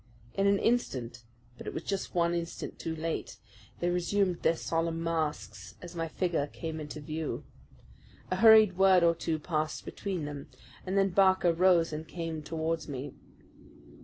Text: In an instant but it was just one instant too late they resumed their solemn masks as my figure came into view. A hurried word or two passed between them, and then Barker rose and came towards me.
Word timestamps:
In 0.33 0.47
an 0.47 0.57
instant 0.57 1.21
but 1.59 1.67
it 1.67 1.75
was 1.75 1.83
just 1.83 2.15
one 2.15 2.33
instant 2.33 2.79
too 2.79 2.95
late 2.95 3.37
they 3.81 3.89
resumed 3.91 4.41
their 4.41 4.55
solemn 4.55 5.03
masks 5.03 5.75
as 5.79 5.95
my 5.95 6.07
figure 6.07 6.47
came 6.47 6.79
into 6.79 6.99
view. 6.99 7.43
A 8.31 8.37
hurried 8.37 8.77
word 8.79 9.03
or 9.03 9.13
two 9.13 9.37
passed 9.37 9.85
between 9.85 10.25
them, 10.25 10.49
and 10.87 10.97
then 10.97 11.09
Barker 11.09 11.53
rose 11.53 11.93
and 11.93 12.07
came 12.07 12.41
towards 12.41 12.87
me. 12.87 13.13